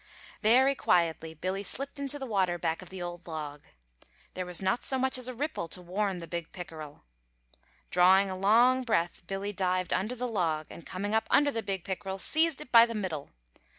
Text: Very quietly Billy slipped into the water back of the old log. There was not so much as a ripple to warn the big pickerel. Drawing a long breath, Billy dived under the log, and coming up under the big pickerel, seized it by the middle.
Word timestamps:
Very 0.41 0.73
quietly 0.73 1.35
Billy 1.35 1.61
slipped 1.61 1.99
into 1.99 2.17
the 2.17 2.25
water 2.25 2.57
back 2.57 2.81
of 2.81 2.89
the 2.89 3.03
old 3.03 3.27
log. 3.27 3.65
There 4.33 4.47
was 4.47 4.59
not 4.59 4.83
so 4.83 4.97
much 4.97 5.15
as 5.19 5.27
a 5.27 5.33
ripple 5.35 5.67
to 5.67 5.79
warn 5.79 6.17
the 6.17 6.27
big 6.27 6.51
pickerel. 6.51 7.03
Drawing 7.91 8.27
a 8.27 8.35
long 8.35 8.81
breath, 8.81 9.21
Billy 9.27 9.53
dived 9.53 9.93
under 9.93 10.15
the 10.15 10.27
log, 10.27 10.65
and 10.71 10.87
coming 10.87 11.13
up 11.13 11.27
under 11.29 11.51
the 11.51 11.61
big 11.61 11.83
pickerel, 11.85 12.17
seized 12.17 12.61
it 12.61 12.71
by 12.71 12.87
the 12.87 12.95
middle. 12.95 13.29